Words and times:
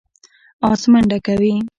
آس 0.67 0.81
منډه 0.91 1.17
کوي. 1.25 1.53